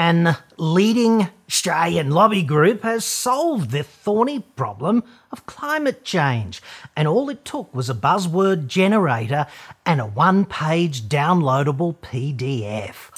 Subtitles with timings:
[0.00, 6.62] An leading Australian lobby group has solved the thorny problem of climate change,
[6.96, 9.46] and all it took was a buzzword generator
[9.84, 13.10] and a one page downloadable PDF.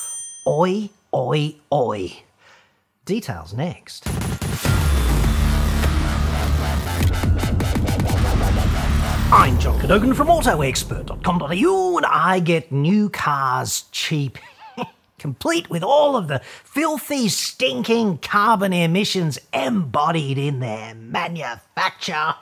[0.45, 2.25] Oi, oi, oi.
[3.05, 4.09] Details next.
[9.31, 14.37] I'm John Cadogan from AutoExpert.com.au and I get new cars cheap.
[15.19, 22.35] Complete with all of the filthy, stinking carbon emissions embodied in their manufacture.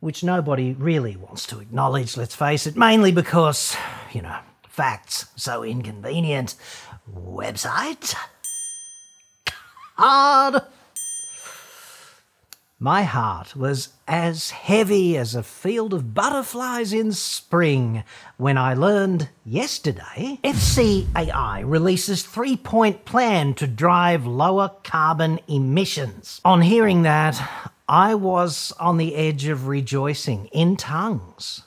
[0.00, 3.76] Which nobody really wants to acknowledge, let's face it, mainly because,
[4.12, 6.56] you know, facts so inconvenient.
[7.14, 8.14] Website?
[9.96, 10.62] Hard.
[12.84, 18.04] My heart was as heavy as a field of butterflies in spring
[18.36, 26.42] when I learned yesterday FCAI releases three point plan to drive lower carbon emissions.
[26.44, 27.40] On hearing that,
[27.88, 31.62] I was on the edge of rejoicing in tongues,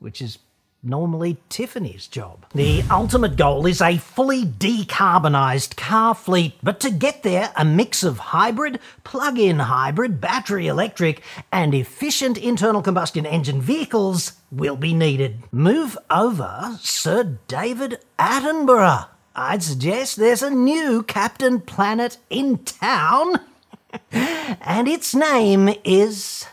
[0.00, 0.36] which is
[0.82, 2.46] normally Tiffany's job.
[2.54, 8.02] The ultimate goal is a fully decarbonised car fleet, but to get there, a mix
[8.02, 14.94] of hybrid, plug in hybrid, battery electric, and efficient internal combustion engine vehicles will be
[14.94, 15.38] needed.
[15.52, 19.08] Move over Sir David Attenborough.
[19.34, 23.40] I'd suggest there's a new Captain Planet in town,
[24.10, 26.46] and its name is.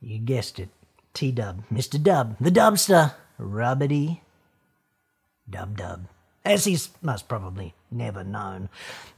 [0.00, 0.68] You guessed it.
[1.14, 2.02] T Dub, Mr.
[2.02, 4.20] Dub, the Dubster, Rubbity
[5.48, 6.06] Dub Dub,
[6.44, 8.68] as he's most probably never known.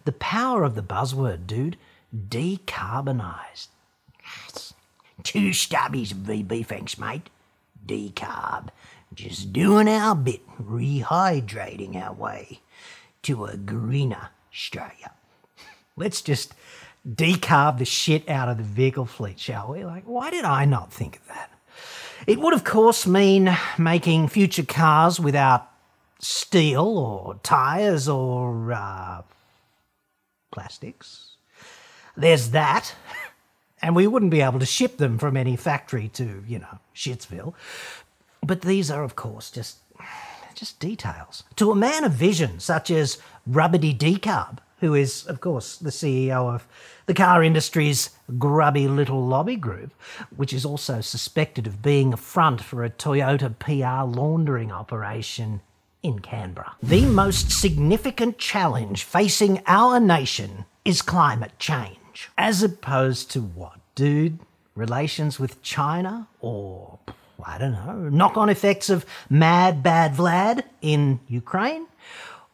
[0.05, 1.77] The power of the buzzword, dude,
[2.15, 3.69] decarbonised.
[5.23, 7.29] Two stubbies of VB, thanks, mate.
[7.87, 8.69] Decarb.
[9.13, 12.61] Just doing our bit, rehydrating our way
[13.23, 15.13] to a greener Australia.
[15.97, 16.55] Let's just
[17.09, 19.85] decarb the shit out of the vehicle fleet, shall we?
[19.85, 21.51] Like, why did I not think of that?
[22.27, 25.69] It would, of course, mean making future cars without
[26.19, 29.23] steel or tyres or uh,
[30.51, 31.37] plastics.
[32.17, 32.95] There's that.
[33.83, 37.55] And we wouldn't be able to ship them from any factory to, you know, Shitsville.
[38.43, 39.79] But these are, of course, just
[40.55, 41.45] just details.
[41.57, 43.17] To a man of vision, such as
[43.51, 46.67] Rubbity Decarb, who is, of course, the CEO of
[47.07, 49.93] the car industry's grubby little lobby group,
[50.37, 55.61] which is also suspected of being a front for a Toyota PR laundering operation
[56.03, 56.77] in Canberra.
[56.83, 62.31] The most significant challenge facing our nation is climate change.
[62.39, 64.39] As opposed to what, dude?
[64.75, 66.29] Relations with China?
[66.41, 66.99] Or,
[67.45, 71.87] I don't know, knock on effects of mad bad Vlad in Ukraine?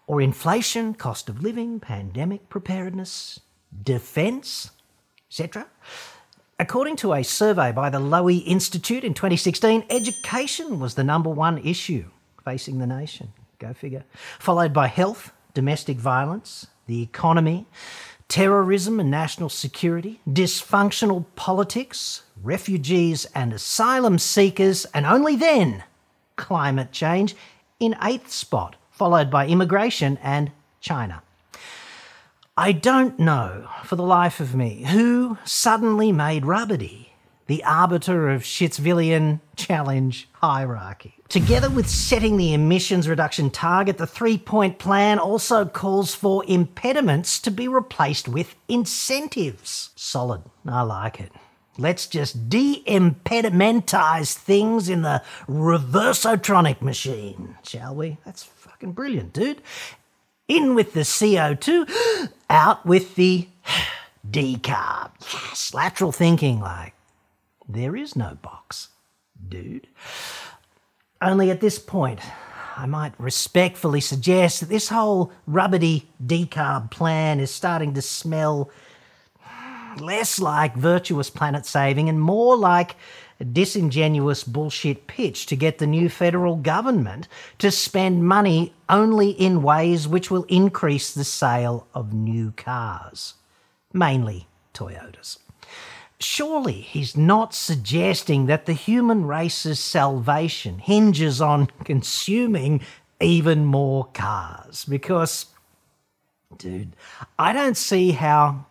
[0.07, 3.41] Or inflation, cost of living, pandemic preparedness?
[3.83, 4.71] defence,
[5.31, 5.67] etc.
[6.59, 11.59] According to a survey by the Lowy Institute in 2016, education was the number one
[11.59, 12.05] issue
[12.45, 13.33] facing the nation.
[13.59, 14.05] Go figure.
[14.39, 17.67] Followed by health, domestic violence, the economy,
[18.29, 25.85] terrorism and national security, dysfunctional politics, refugees and asylum seekers, and only then
[26.37, 27.35] climate change
[27.81, 31.23] in eighth spot, followed by immigration and China.
[32.57, 37.07] I don't know, for the life of me, who suddenly made Rubbity
[37.47, 41.15] the arbiter of Shitsvillian challenge hierarchy.
[41.29, 47.39] Together with setting the emissions reduction target, the three point plan also calls for impediments
[47.41, 49.91] to be replaced with incentives.
[49.97, 50.43] Solid.
[50.67, 51.33] I like it.
[51.79, 58.17] Let's just de impedimentize things in the reversotronic machine, shall we?
[58.25, 58.45] That's
[58.77, 59.63] fucking brilliant, dude.
[60.49, 61.89] In with the CO2,
[62.51, 63.49] out with the
[64.31, 65.11] decarb.
[65.21, 66.93] Yes, lateral thinking like,
[67.67, 68.89] there is no box,
[69.49, 69.87] dude.
[71.23, 72.21] Only at this point,
[72.77, 78.71] I might respectfully suggest that this whole rubbity decarb plan is starting to smell
[79.99, 82.97] less like virtuous planet saving and more like
[83.45, 87.29] disingenuous bullshit pitch to get the new federal government
[87.59, 93.35] to spend money only in ways which will increase the sale of new cars,
[93.93, 95.39] mainly Toyotas.
[96.19, 102.81] Surely he's not suggesting that the human race's salvation hinges on consuming
[103.21, 105.47] even more cars, because,
[106.57, 106.95] dude,
[107.39, 108.66] I don't see how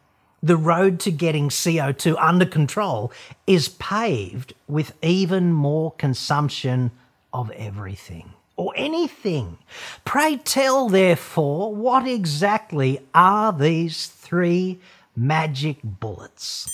[0.45, 3.11] the road to getting CO2 under control
[3.47, 6.91] is paved with even more consumption
[7.33, 8.31] of everything.
[8.57, 9.57] or anything.
[10.05, 14.79] Pray tell, therefore, what exactly are these three
[15.13, 16.65] magic bullets?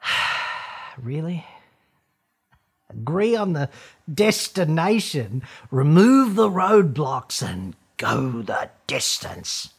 [0.96, 1.44] really?
[2.88, 3.68] Agree on the
[4.12, 5.42] destination,
[5.72, 9.74] remove the roadblocks, and go the distance.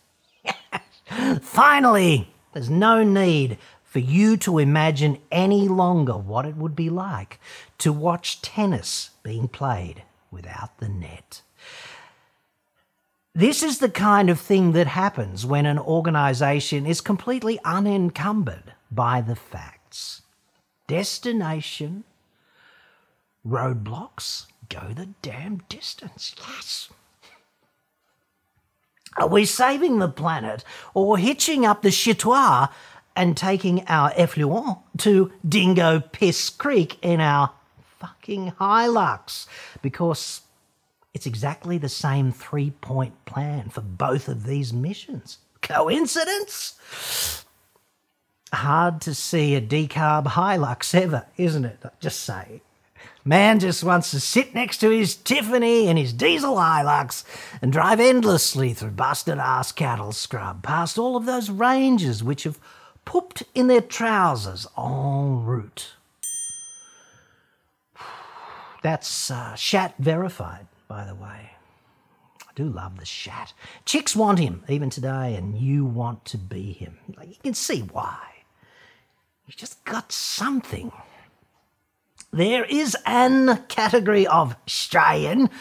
[1.42, 7.38] Finally, there's no need for you to imagine any longer what it would be like
[7.78, 11.42] to watch tennis being played without the net.
[13.36, 19.20] This is the kind of thing that happens when an organisation is completely unencumbered by
[19.20, 20.22] the facts.
[20.88, 22.06] Destination,
[23.46, 26.36] roadblocks, go the damn distance.
[26.38, 26.90] Yes.
[29.18, 30.64] Are we saving the planet
[30.94, 32.70] or hitching up the chitoir
[33.16, 37.52] and taking our effluent to Dingo Piss Creek in our
[38.00, 39.48] fucking Hilux?
[39.82, 40.42] Because
[41.14, 45.38] it's exactly the same three point plan for both of these missions.
[45.62, 47.46] Coincidence?
[48.52, 51.80] Hard to see a decarb Hilux ever, isn't it?
[52.00, 52.62] Just say.
[53.26, 57.24] Man just wants to sit next to his Tiffany and his diesel Hilux
[57.62, 62.60] and drive endlessly through busted ass cattle scrub past all of those ranges which have
[63.06, 65.94] pooped in their trousers en route.
[68.84, 71.52] That's uh, Shat verified, by the way.
[72.42, 73.54] I do love the Shat.
[73.86, 76.98] Chicks want him even today, and you want to be him.
[77.16, 78.20] Like You can see why.
[79.48, 80.92] You just got something.
[82.34, 85.52] There is an category of Australian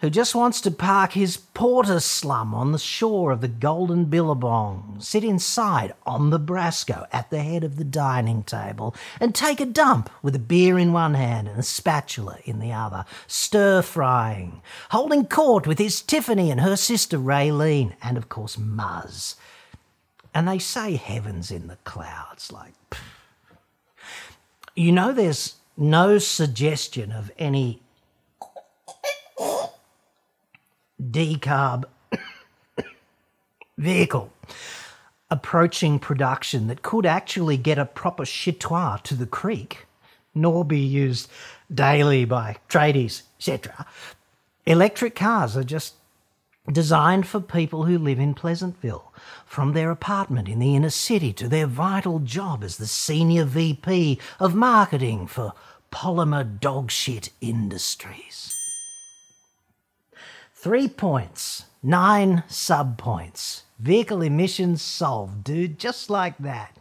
[0.00, 4.98] who just wants to park his porter slum on the shore of the Golden Billabong,
[5.00, 9.64] sit inside on the Brasco at the head of the dining table, and take a
[9.64, 14.60] dump with a beer in one hand and a spatula in the other, stir frying,
[14.90, 19.36] holding court with his Tiffany and her sister Raylene, and of course Muzz.
[20.34, 22.74] And they say heaven's in the clouds, like.
[24.76, 27.80] You know, there's no suggestion of any
[31.02, 31.84] decarb
[33.78, 34.30] vehicle
[35.30, 39.86] approaching production that could actually get a proper chitoir to the creek,
[40.34, 41.30] nor be used
[41.72, 43.86] daily by tradies, etc.
[44.66, 45.94] Electric cars are just
[46.70, 49.12] designed for people who live in Pleasantville,
[49.46, 54.18] from their apartment in the inner city to their vital job as the senior VP
[54.38, 55.54] of marketing for
[55.90, 58.54] Polymer Dogshit Industries.
[60.54, 63.64] Three points, nine sub points.
[63.78, 66.76] Vehicle emissions solved, dude, just like that.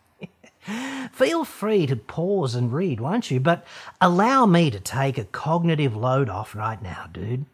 [1.13, 3.39] Feel free to pause and read, won't you?
[3.39, 3.65] But
[4.01, 7.45] allow me to take a cognitive load off right now, dude.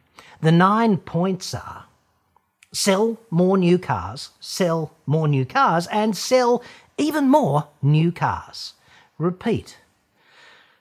[0.42, 1.85] The nine points are
[2.75, 6.62] sell more new cars, sell more new cars, and sell
[6.98, 8.74] even more new cars.
[9.18, 9.77] Repeat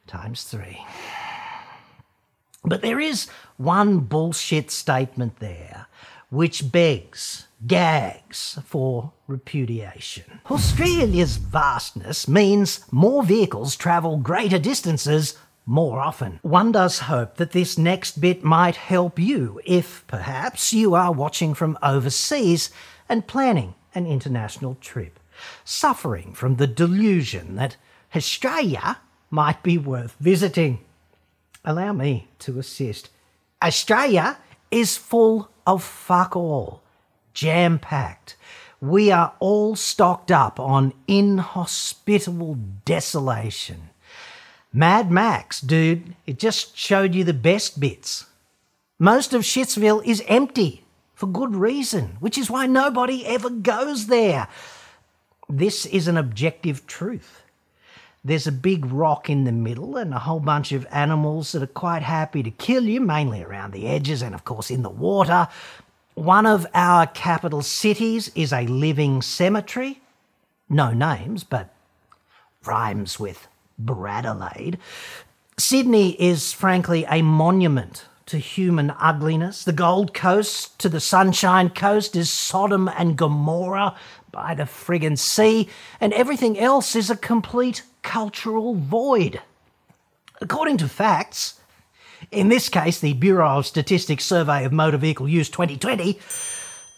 [0.06, 0.84] times three.
[2.64, 5.86] But there is one bullshit statement there
[6.30, 10.40] which begs, gags for repudiation.
[10.50, 16.38] Australia's vastness means more vehicles travel greater distances more often.
[16.42, 21.54] One does hope that this next bit might help you if perhaps you are watching
[21.54, 22.70] from overseas
[23.08, 25.18] and planning an international trip,
[25.64, 27.76] suffering from the delusion that
[28.14, 28.98] Australia
[29.30, 30.80] might be worth visiting.
[31.64, 33.10] Allow me to assist.
[33.62, 34.38] Australia
[34.70, 36.82] is full of fuck all,
[37.32, 38.36] jam packed.
[38.80, 43.88] We are all stocked up on inhospitable desolation.
[44.76, 48.26] Mad Max, dude, it just showed you the best bits.
[48.98, 50.82] Most of Shitsville is empty
[51.14, 54.48] for good reason, which is why nobody ever goes there.
[55.48, 57.44] This is an objective truth.
[58.24, 61.68] There's a big rock in the middle and a whole bunch of animals that are
[61.68, 65.46] quite happy to kill you, mainly around the edges and, of course, in the water.
[66.14, 70.00] One of our capital cities is a living cemetery.
[70.68, 71.72] No names, but
[72.64, 73.46] rhymes with
[73.82, 74.78] Bradelaide.
[75.56, 79.64] Sydney is, frankly, a monument to human ugliness.
[79.64, 83.94] The Gold Coast to the Sunshine Coast is Sodom and Gomorrah
[84.32, 85.68] by the friggin' sea,
[86.00, 89.40] and everything else is a complete cultural void.
[90.40, 91.60] According to facts,
[92.30, 96.18] in this case, the Bureau of Statistics Survey of Motor Vehicle Use 2020,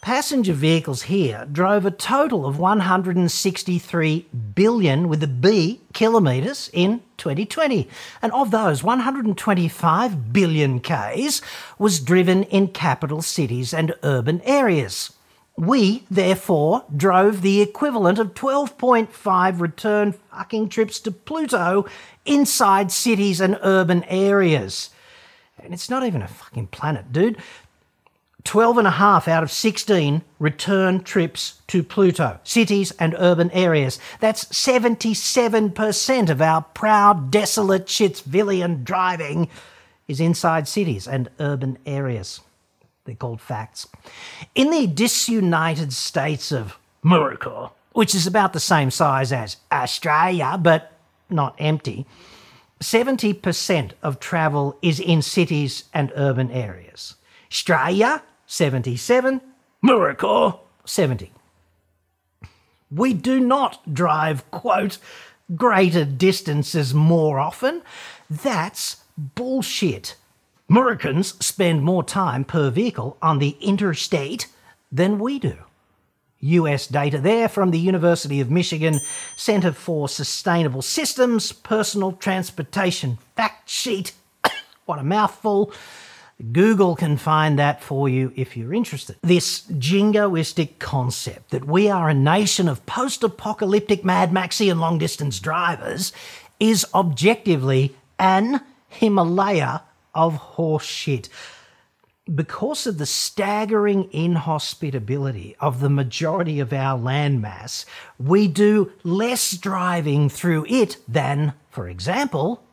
[0.01, 7.89] Passenger vehicles here drove a total of 163 billion with a B kilometres in 2020.
[8.21, 11.41] And of those, 125 billion Ks
[11.77, 15.13] was driven in capital cities and urban areas.
[15.57, 21.87] We, therefore, drove the equivalent of 12.5 return fucking trips to Pluto
[22.25, 24.91] inside cities and urban areas.
[25.57, 27.37] And it's not even a fucking planet, dude.
[28.47, 33.99] 12 and a half out of 16 return trips to Pluto, cities and urban areas.
[34.21, 39.49] That's 77% of our proud, desolate, Shitsvillian driving
[40.07, 42.39] is inside cities and urban areas.
[43.03, 43.85] They're called facts.
[44.55, 50.93] In the disunited states of America, which is about the same size as Australia, but
[51.29, 52.05] not empty,
[52.81, 57.15] 70% of travel is in cities and urban areas.
[57.51, 59.41] Australia, 77.
[59.83, 61.31] America, 70.
[62.89, 64.97] We do not drive, quote,
[65.55, 67.81] greater distances more often.
[68.29, 70.15] That's bullshit.
[70.69, 74.47] Americans spend more time per vehicle on the interstate
[74.91, 75.57] than we do.
[76.39, 78.99] US data there from the University of Michigan
[79.35, 84.13] Center for Sustainable Systems Personal Transportation Fact Sheet.
[84.85, 85.73] what a mouthful.
[86.51, 89.17] Google can find that for you if you're interested.
[89.23, 94.99] This jingoistic concept that we are a nation of post apocalyptic Mad Maxi and long
[94.99, 96.13] distance drivers
[96.59, 99.81] is objectively an Himalaya
[100.13, 101.29] of horseshit.
[102.33, 107.85] because of the staggering inhospitability of the majority of our landmass,
[108.19, 112.63] we do less driving through it than, for example,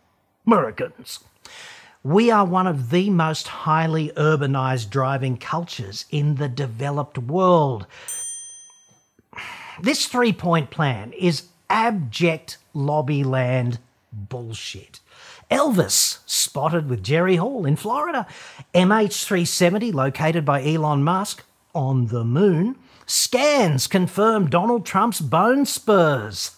[0.47, 1.21] Americans.
[2.05, 7.87] We are one of the most highly urbanized driving cultures in the developed world.
[9.81, 13.79] This three point plan is abject lobby land
[14.13, 15.01] bullshit.
[15.51, 18.27] Elvis, spotted with Jerry Hall in Florida.
[18.75, 21.43] MH370, located by Elon Musk
[21.75, 22.77] on the moon.
[23.07, 26.51] Scans confirm Donald Trump's bone spurs.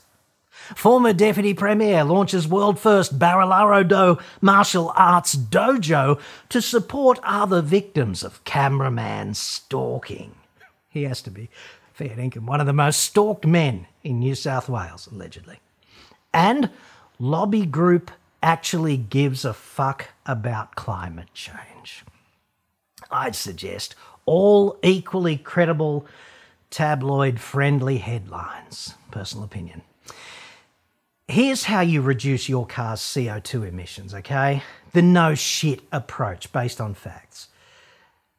[0.75, 8.43] Former Deputy Premier launches world first Do martial arts dojo to support other victims of
[8.45, 10.35] cameraman stalking.
[10.89, 11.51] He has to be
[11.93, 15.61] fair income, one of the most stalked men in New South Wales, allegedly.
[16.33, 16.71] And
[17.19, 18.11] lobby group
[18.43, 22.05] actually gives a fuck about climate change.
[23.11, 23.95] I'd suggest
[24.27, 26.07] all equally credible,
[26.71, 28.95] tabloid friendly headlines.
[29.11, 29.83] Personal opinion.
[31.29, 34.63] Here's how you reduce your car's CO2 emissions, okay?
[34.93, 37.49] The no shit approach based on facts.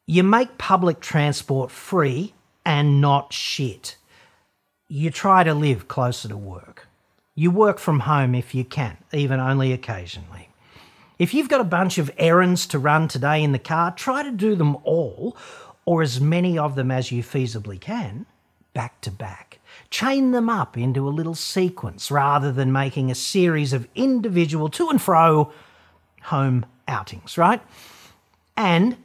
[0.06, 2.34] You make public transport free
[2.65, 3.98] and not shit.
[4.88, 6.88] You try to live closer to work.
[7.36, 10.50] You work from home if you can, even only occasionally.
[11.20, 14.32] If you've got a bunch of errands to run today in the car, try to
[14.32, 15.36] do them all,
[15.84, 18.27] or as many of them as you feasibly can,
[18.74, 19.47] back to back.
[19.89, 24.89] Chain them up into a little sequence rather than making a series of individual to
[24.89, 25.51] and fro
[26.24, 27.62] home outings, right?
[28.56, 28.98] And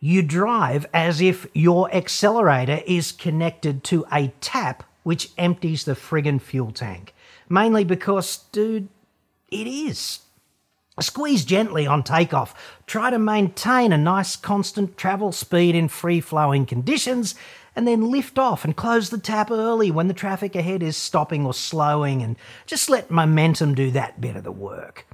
[0.00, 6.40] you drive as if your accelerator is connected to a tap which empties the friggin'
[6.40, 7.14] fuel tank.
[7.48, 8.88] Mainly because, dude,
[9.50, 10.20] it is.
[11.00, 12.54] Squeeze gently on takeoff.
[12.86, 17.34] Try to maintain a nice constant travel speed in free flowing conditions,
[17.76, 21.44] and then lift off and close the tap early when the traffic ahead is stopping
[21.44, 25.06] or slowing, and just let momentum do that bit of the work.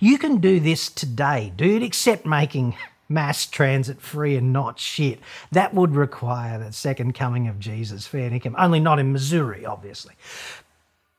[0.00, 2.74] You can do this today, dude, except making
[3.08, 5.20] mass transit free and not shit.
[5.52, 8.56] That would require the second coming of Jesus, fair income.
[8.58, 10.14] Only not in Missouri, obviously.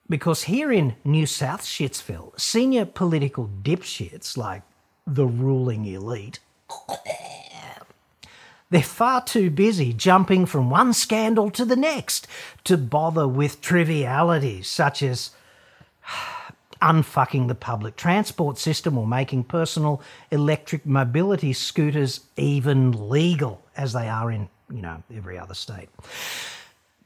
[0.09, 4.63] Because here in New South Shitsville, senior political dipshits like
[5.05, 6.39] the ruling elite,
[8.69, 12.27] they're far too busy jumping from one scandal to the next
[12.63, 15.31] to bother with trivialities such as
[16.81, 24.07] unfucking the public transport system or making personal electric mobility scooters even legal as they
[24.07, 25.89] are in, you know, every other state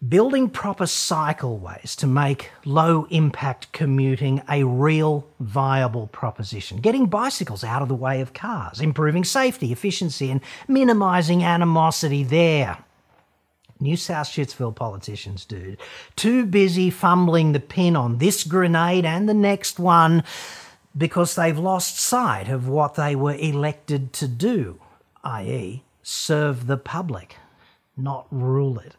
[0.08, 7.82] building proper cycleways to make low impact commuting a real viable proposition, getting bicycles out
[7.82, 12.80] of the way of cars, improving safety, efficiency, and minimising animosity there.
[13.80, 15.80] New South Shitsville politicians, dude,
[16.16, 20.24] too busy fumbling the pin on this grenade and the next one
[20.96, 24.80] because they've lost sight of what they were elected to do,
[25.24, 27.38] i.e., serve the public.
[27.98, 28.96] not rule it.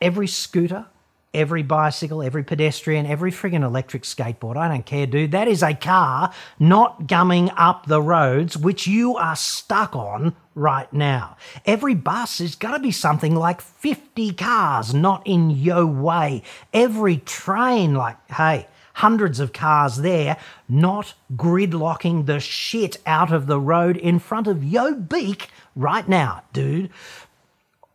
[0.00, 0.86] Every scooter,
[1.34, 5.32] every bicycle, every pedestrian, every friggin' electric skateboard, I don't care, dude.
[5.32, 10.92] That is a car not gumming up the roads which you are stuck on right
[10.92, 11.36] now.
[11.66, 16.42] Every bus is going to be something like 50 cars not in yo way.
[16.72, 20.36] Every train, like, hey, hundreds of cars there,
[20.68, 26.42] not gridlocking the shit out of the road in front of yo beak right now,
[26.52, 26.90] dude.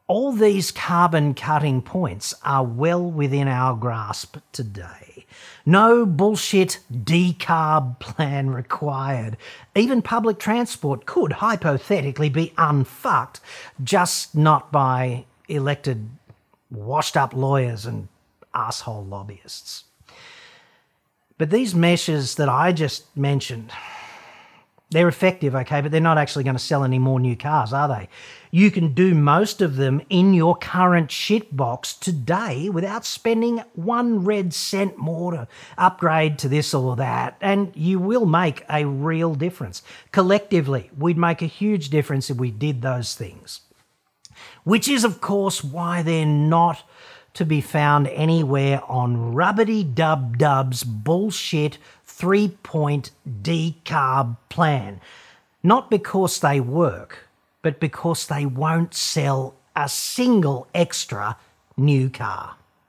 [0.08, 5.26] All these carbon cutting points are well within our grasp today.
[5.66, 9.36] No bullshit decarb plan required.
[9.74, 13.40] Even public transport could hypothetically be unfucked,
[13.84, 16.08] just not by elected,
[16.70, 18.08] washed up lawyers and
[18.54, 19.86] asshole lobbyists.
[21.40, 23.72] But these measures that I just mentioned,
[24.92, 27.88] they're effective, okay, but they're not actually going to sell any more new cars, are
[27.88, 28.08] they?
[28.52, 34.54] You can do most of them in your current shitbox today without spending one red
[34.54, 39.82] cent more to upgrade to this or that, and you will make a real difference.
[40.12, 43.62] Collectively, we'd make a huge difference if we did those things.
[44.64, 46.84] Which is, of course, why they're not
[47.34, 51.78] to be found anywhere on rubbity dub dub's bullshit
[52.18, 55.02] three point decarb plan.
[55.62, 57.28] Not because they work,
[57.62, 61.36] but because they won't sell a single extra
[61.76, 62.56] new car.